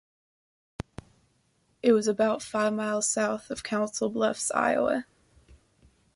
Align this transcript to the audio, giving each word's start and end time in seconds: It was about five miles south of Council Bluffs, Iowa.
It 1.83 1.91
was 1.91 2.07
about 2.07 2.41
five 2.41 2.73
miles 2.73 3.07
south 3.07 3.51
of 3.51 3.61
Council 3.61 4.09
Bluffs, 4.09 4.49
Iowa. 4.49 5.05